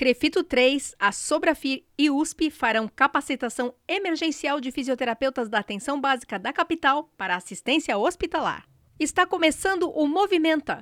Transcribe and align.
Crefito 0.00 0.42
3, 0.42 0.94
a 0.98 1.12
Sobrafir 1.12 1.84
e 1.98 2.08
USP 2.10 2.50
farão 2.50 2.88
capacitação 2.88 3.74
emergencial 3.86 4.58
de 4.58 4.72
fisioterapeutas 4.72 5.46
da 5.46 5.58
atenção 5.58 6.00
básica 6.00 6.38
da 6.38 6.54
capital 6.54 7.12
para 7.18 7.36
assistência 7.36 7.98
hospitalar. 7.98 8.64
Está 8.98 9.26
começando 9.26 9.90
o 9.90 10.08
Movimenta. 10.08 10.80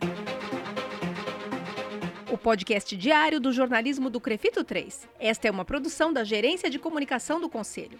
O 2.30 2.38
podcast 2.38 2.96
diário 2.96 3.40
do 3.40 3.50
jornalismo 3.50 4.08
do 4.08 4.20
Crefito 4.20 4.62
3. 4.62 5.08
Esta 5.18 5.48
é 5.48 5.50
uma 5.50 5.64
produção 5.64 6.12
da 6.12 6.22
Gerência 6.22 6.70
de 6.70 6.78
Comunicação 6.78 7.40
do 7.40 7.48
Conselho. 7.48 7.98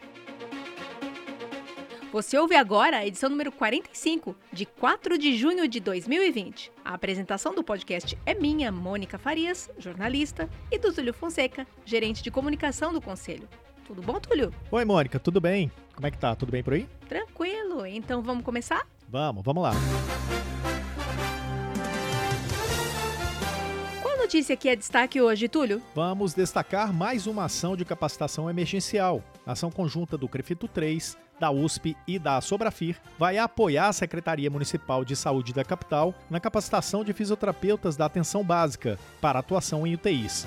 Você 2.10 2.38
ouve 2.38 2.56
agora 2.56 2.96
a 2.96 3.06
edição 3.06 3.28
número 3.28 3.52
45, 3.52 4.34
de 4.50 4.64
4 4.64 5.18
de 5.18 5.36
junho 5.36 5.68
de 5.68 5.78
2020. 5.78 6.72
A 6.82 6.94
apresentação 6.94 7.54
do 7.54 7.62
podcast 7.62 8.18
é 8.24 8.32
minha, 8.32 8.72
Mônica 8.72 9.18
Farias, 9.18 9.68
jornalista, 9.78 10.48
e 10.70 10.78
do 10.78 10.90
Túlio 10.90 11.12
Fonseca, 11.12 11.66
gerente 11.84 12.22
de 12.22 12.30
comunicação 12.30 12.94
do 12.94 13.00
Conselho. 13.02 13.46
Tudo 13.86 14.00
bom, 14.00 14.18
Túlio? 14.18 14.54
Oi, 14.70 14.84
Mônica, 14.86 15.18
tudo 15.18 15.38
bem? 15.38 15.70
Como 15.94 16.06
é 16.06 16.10
que 16.10 16.18
tá? 16.18 16.34
Tudo 16.34 16.50
bem 16.50 16.62
por 16.62 16.72
aí? 16.72 16.88
Tranquilo. 17.06 17.84
Então 17.84 18.22
vamos 18.22 18.42
começar? 18.42 18.86
Vamos, 19.06 19.44
vamos 19.44 19.62
lá. 19.62 19.72
notícia 24.28 24.54
que 24.58 24.68
é 24.68 24.76
destaque 24.76 25.22
hoje, 25.22 25.48
Túlio? 25.48 25.80
Vamos 25.94 26.34
destacar 26.34 26.92
mais 26.92 27.26
uma 27.26 27.46
ação 27.46 27.74
de 27.74 27.82
capacitação 27.82 28.50
emergencial. 28.50 29.24
A 29.46 29.52
ação 29.52 29.70
conjunta 29.70 30.18
do 30.18 30.28
Crefito 30.28 30.68
3, 30.68 31.16
da 31.38 31.50
USP 31.50 31.96
e 32.06 32.18
da 32.18 32.40
Sobrafir 32.40 32.96
vai 33.18 33.38
apoiar 33.38 33.88
a 33.88 33.92
Secretaria 33.92 34.50
Municipal 34.50 35.04
de 35.04 35.14
Saúde 35.14 35.52
da 35.52 35.64
capital 35.64 36.14
na 36.28 36.40
capacitação 36.40 37.04
de 37.04 37.12
fisioterapeutas 37.12 37.96
da 37.96 38.06
atenção 38.06 38.42
básica 38.44 38.98
para 39.20 39.38
atuação 39.38 39.86
em 39.86 39.94
UTIs 39.94 40.46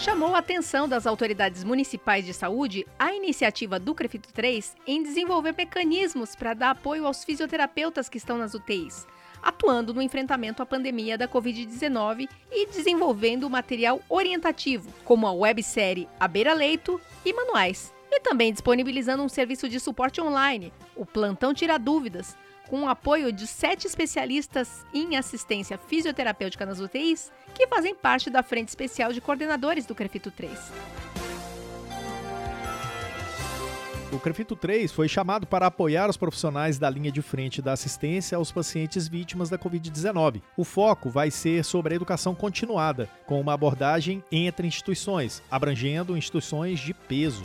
chamou 0.00 0.34
a 0.34 0.38
atenção 0.38 0.88
das 0.88 1.06
autoridades 1.06 1.62
municipais 1.62 2.24
de 2.24 2.32
saúde 2.32 2.86
a 2.98 3.12
iniciativa 3.12 3.78
do 3.78 3.94
Crefito 3.94 4.32
3 4.32 4.74
em 4.86 5.02
desenvolver 5.02 5.54
mecanismos 5.54 6.34
para 6.34 6.54
dar 6.54 6.70
apoio 6.70 7.06
aos 7.06 7.22
fisioterapeutas 7.22 8.08
que 8.08 8.16
estão 8.16 8.38
nas 8.38 8.54
UTIs, 8.54 9.06
atuando 9.42 9.92
no 9.92 10.00
enfrentamento 10.00 10.62
à 10.62 10.66
pandemia 10.66 11.18
da 11.18 11.28
Covid-19 11.28 12.30
e 12.50 12.66
desenvolvendo 12.68 13.50
material 13.50 14.00
orientativo, 14.08 14.90
como 15.04 15.26
a 15.26 15.32
websérie 15.32 16.08
A 16.18 16.26
Beira 16.26 16.54
Leito 16.54 16.98
e 17.22 17.34
manuais. 17.34 17.92
E 18.20 18.22
também 18.22 18.52
disponibilizando 18.52 19.22
um 19.22 19.30
serviço 19.30 19.66
de 19.66 19.80
suporte 19.80 20.20
online, 20.20 20.70
o 20.94 21.06
Plantão 21.06 21.54
Tira 21.54 21.78
Dúvidas, 21.78 22.36
com 22.68 22.82
o 22.82 22.88
apoio 22.88 23.32
de 23.32 23.46
sete 23.46 23.86
especialistas 23.86 24.84
em 24.92 25.16
assistência 25.16 25.78
fisioterapêutica 25.78 26.66
nas 26.66 26.80
UTIs, 26.80 27.32
que 27.54 27.66
fazem 27.66 27.94
parte 27.94 28.28
da 28.28 28.42
Frente 28.42 28.68
Especial 28.68 29.10
de 29.10 29.22
Coordenadores 29.22 29.86
do 29.86 29.94
CREFITO 29.94 30.30
3. 30.32 30.52
O 34.12 34.18
Crefito 34.18 34.54
3 34.54 34.92
foi 34.92 35.08
chamado 35.08 35.46
para 35.46 35.66
apoiar 35.66 36.10
os 36.10 36.18
profissionais 36.18 36.78
da 36.78 36.90
linha 36.90 37.10
de 37.10 37.22
frente 37.22 37.62
da 37.62 37.72
assistência 37.72 38.36
aos 38.36 38.52
pacientes 38.52 39.08
vítimas 39.08 39.48
da 39.48 39.56
Covid-19. 39.56 40.42
O 40.58 40.64
foco 40.64 41.08
vai 41.08 41.30
ser 41.30 41.64
sobre 41.64 41.94
a 41.94 41.96
educação 41.96 42.34
continuada, 42.34 43.08
com 43.24 43.40
uma 43.40 43.54
abordagem 43.54 44.22
entre 44.30 44.66
instituições, 44.66 45.42
abrangendo 45.50 46.18
instituições 46.18 46.80
de 46.80 46.92
peso. 46.92 47.42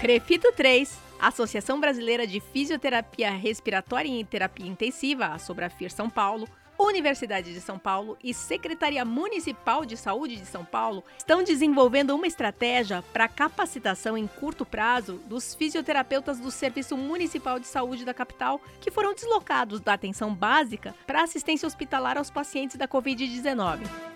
Crefito 0.00 0.52
3 0.52 1.04
Associação 1.20 1.80
Brasileira 1.80 2.26
de 2.26 2.40
Fisioterapia 2.40 3.30
Respiratória 3.30 4.08
e 4.08 4.24
Terapia 4.24 4.66
Intensiva, 4.66 5.26
a 5.26 5.38
Sobrafir 5.38 5.90
São 5.90 6.10
Paulo, 6.10 6.46
Universidade 6.78 7.54
de 7.54 7.60
São 7.60 7.78
Paulo 7.78 8.18
e 8.22 8.34
Secretaria 8.34 9.04
Municipal 9.04 9.84
de 9.84 9.96
Saúde 9.96 10.36
de 10.36 10.44
São 10.44 10.64
Paulo 10.64 11.04
estão 11.16 11.42
desenvolvendo 11.42 12.14
uma 12.14 12.26
estratégia 12.26 13.02
para 13.12 13.28
capacitação 13.28 14.18
em 14.18 14.26
curto 14.26 14.66
prazo 14.66 15.14
dos 15.26 15.54
fisioterapeutas 15.54 16.38
do 16.40 16.50
Serviço 16.50 16.96
Municipal 16.96 17.58
de 17.60 17.66
Saúde 17.66 18.04
da 18.04 18.12
capital 18.12 18.60
que 18.80 18.90
foram 18.90 19.14
deslocados 19.14 19.80
da 19.80 19.94
atenção 19.94 20.34
básica 20.34 20.94
para 21.06 21.22
assistência 21.22 21.66
hospitalar 21.66 22.18
aos 22.18 22.30
pacientes 22.30 22.76
da 22.76 22.88
Covid-19 22.88 24.13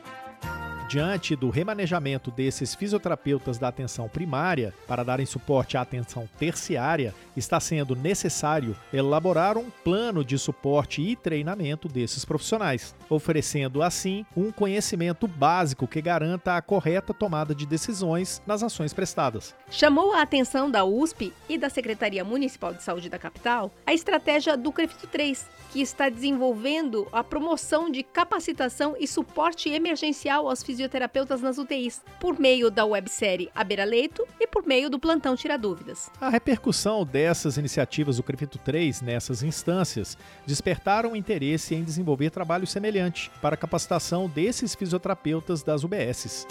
diante 0.89 1.37
do 1.37 1.51
remanejamento 1.51 2.31
desses 2.31 2.75
fisioterapeutas 2.75 3.59
da 3.59 3.69
atenção 3.69 4.09
primária 4.09 4.73
para 4.87 5.05
darem 5.05 5.27
suporte 5.27 5.77
à 5.77 5.83
atenção 5.83 6.27
terciária, 6.39 7.15
está 7.37 7.61
sendo 7.61 7.95
necessário 7.95 8.75
elaborar 8.93 9.59
um 9.59 9.69
plano 9.85 10.25
de 10.25 10.39
suporte 10.39 11.03
e 11.03 11.15
treinamento 11.15 11.89
desses 11.89 12.25
profissionais, 12.25 12.95
oferecendo 13.11 13.83
assim 13.83 14.25
um 14.35 14.51
conhecimento 14.51 15.29
básico 15.29 15.87
que 15.87 16.01
garanta 16.01 16.57
a 16.57 16.63
correta 16.63 17.13
tomada 17.13 17.55
de 17.55 17.67
decisões 17.67 18.41
nas 18.47 18.63
ações 18.63 18.95
prestadas. 18.95 19.55
Chamou 19.71 20.15
a 20.15 20.23
atenção 20.23 20.71
da 20.71 20.87
USP 20.87 21.35
e 21.49 21.59
da 21.59 21.69
Secretaria 21.69 22.25
Municipal 22.25 22.73
de 22.73 22.83
Saúde 22.83 23.11
da 23.11 23.19
capital 23.19 23.71
a 23.87 23.93
estratégia 23.93 24.57
do 24.57 24.73
CREFIT 24.73 25.07
3, 25.07 25.47
que 25.71 25.83
está 25.83 26.09
desenvolvendo 26.09 27.07
a 27.13 27.23
promoção 27.23 27.91
de 27.91 28.03
capacitação 28.03 28.97
e 28.99 29.07
suporte 29.07 29.69
emergencial 29.69 30.49
aos 30.49 30.63
fisioterapeutas 30.63 30.78
fisioterapeutas 30.79 31.41
nas 31.41 31.59
UTIs, 31.59 32.01
por 32.21 32.39
meio 32.39 32.71
da 32.71 32.85
websérie 32.85 33.51
A 33.53 33.65
Beira 33.65 33.85
Leito 33.85 34.25
e 34.39 34.47
por 34.47 34.65
meio 34.65 34.89
do 34.89 34.97
plantão 34.97 35.35
Tira 35.35 35.59
Dúvidas. 35.59 36.09
A 36.21 36.29
repercussão 36.29 37.05
dessas 37.05 37.57
iniciativas 37.57 38.19
do 38.19 38.23
CREFITO 38.23 38.59
3 38.59 39.03
nessas 39.03 39.43
instâncias 39.43 40.17
despertaram 40.47 41.17
interesse 41.17 41.75
em 41.75 41.83
desenvolver 41.83 42.31
trabalho 42.31 42.65
semelhante 42.65 43.29
para 43.43 43.55
a 43.55 43.59
capacitação 43.59 44.29
desses 44.29 44.77
fisioterapeutas 44.77 45.65
das 45.65 45.83
UBSs. 45.83 46.47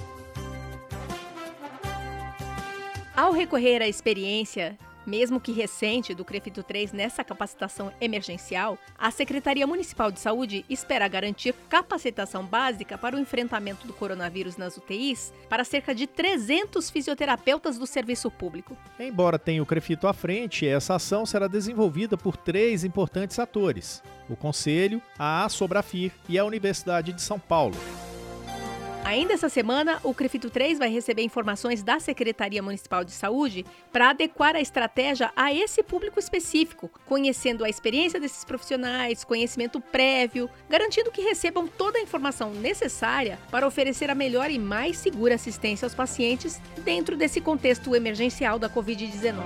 Ao 3.16 3.32
recorrer 3.32 3.82
à 3.82 3.88
experiência 3.88 4.78
mesmo 5.08 5.40
que 5.40 5.54
recente, 5.54 6.14
do 6.14 6.26
CREFITO 6.26 6.62
3 6.62 6.92
nessa 6.92 7.24
capacitação 7.24 7.92
emergencial, 8.02 8.78
a 8.98 9.10
Secretaria 9.10 9.66
Municipal 9.66 10.12
de 10.12 10.20
Saúde 10.20 10.66
espera 10.70 11.08
garantir 11.08 11.56
capacitação 11.70 12.46
básica 12.46 12.98
para 12.98 13.16
o 13.16 13.20
enfrentamento 13.20 13.88
do 13.88 13.94
coronavírus 13.94 14.58
nas 14.58 14.76
UTIs 14.76 15.34
para 15.50 15.64
cerca 15.64 15.96
de 15.96 16.06
300 16.06 16.90
fisioterapeutas 16.90 17.78
do 17.78 17.88
serviço 17.88 18.30
público. 18.30 18.78
Embora 19.00 19.40
tenha 19.40 19.64
o 19.64 19.66
CREFITO 19.66 20.08
à 20.08 20.14
frente, 20.14 20.68
essa 20.68 20.96
ação 20.96 21.26
será 21.26 21.48
desenvolvida 21.48 22.18
por 22.18 22.36
três 22.36 22.84
importantes 22.84 23.40
atores: 23.40 24.04
o 24.30 24.36
Conselho, 24.36 25.02
a 25.18 25.46
Asobrafir 25.46 26.12
e 26.28 26.38
a 26.38 26.44
Universidade 26.44 27.14
de 27.14 27.22
São 27.22 27.40
Paulo. 27.40 27.78
Ainda 29.08 29.34
essa 29.34 29.48
semana, 29.48 30.02
o 30.04 30.14
CREFITO 30.14 30.50
3 30.50 30.80
vai 30.80 30.90
receber 30.90 31.22
informações 31.22 31.82
da 31.82 31.98
Secretaria 31.98 32.62
Municipal 32.62 33.06
de 33.06 33.14
Saúde 33.14 33.66
para 33.90 34.10
adequar 34.10 34.54
a 34.54 34.60
estratégia 34.60 35.32
a 35.34 35.54
esse 35.54 35.82
público 35.82 36.20
específico, 36.20 36.92
conhecendo 37.06 37.64
a 37.64 37.70
experiência 37.70 38.20
desses 38.20 38.44
profissionais, 38.44 39.24
conhecimento 39.24 39.80
prévio, 39.80 40.50
garantindo 40.70 41.10
que 41.10 41.22
recebam 41.22 41.70
toda 41.70 41.98
a 41.98 42.02
informação 42.02 42.52
necessária 42.52 43.40
para 43.50 43.66
oferecer 43.66 44.10
a 44.10 44.14
melhor 44.14 44.52
e 44.52 44.60
mais 44.60 44.98
segura 44.98 45.36
assistência 45.36 45.86
aos 45.86 45.96
pacientes 45.96 46.60
dentro 46.84 47.16
desse 47.16 47.40
contexto 47.40 47.96
emergencial 47.96 48.60
da 48.60 48.70
Covid-19. 48.70 49.38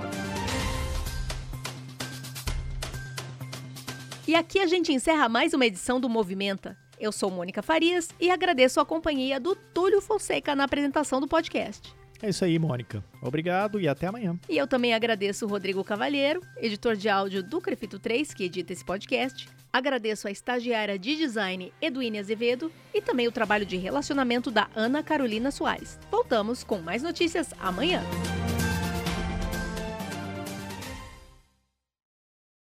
E 4.26 4.34
aqui 4.34 4.58
a 4.58 4.66
gente 4.66 4.92
encerra 4.92 5.28
mais 5.28 5.54
uma 5.54 5.66
edição 5.66 6.00
do 6.00 6.08
Movimenta. 6.08 6.81
Eu 7.02 7.10
sou 7.10 7.32
Mônica 7.32 7.60
Farias 7.62 8.10
e 8.20 8.30
agradeço 8.30 8.78
a 8.78 8.86
companhia 8.86 9.40
do 9.40 9.56
Túlio 9.56 10.00
Fonseca 10.00 10.54
na 10.54 10.62
apresentação 10.62 11.20
do 11.20 11.26
podcast. 11.26 11.92
É 12.22 12.28
isso 12.28 12.44
aí, 12.44 12.56
Mônica. 12.60 13.04
Obrigado 13.20 13.80
e 13.80 13.88
até 13.88 14.06
amanhã. 14.06 14.38
E 14.48 14.56
eu 14.56 14.68
também 14.68 14.94
agradeço 14.94 15.44
o 15.44 15.48
Rodrigo 15.48 15.82
Cavalheiro, 15.82 16.40
editor 16.58 16.94
de 16.94 17.08
áudio 17.08 17.42
do 17.42 17.60
Crefito 17.60 17.98
3, 17.98 18.32
que 18.32 18.44
edita 18.44 18.72
esse 18.72 18.84
podcast. 18.84 19.48
Agradeço 19.72 20.28
a 20.28 20.30
estagiária 20.30 20.96
de 20.96 21.16
design 21.16 21.72
Eduine 21.82 22.20
Azevedo 22.20 22.70
e 22.94 23.02
também 23.02 23.26
o 23.26 23.32
trabalho 23.32 23.66
de 23.66 23.76
relacionamento 23.76 24.48
da 24.48 24.68
Ana 24.72 25.02
Carolina 25.02 25.50
Soares. 25.50 25.98
Voltamos 26.08 26.62
com 26.62 26.78
mais 26.78 27.02
notícias 27.02 27.52
amanhã. 27.58 28.00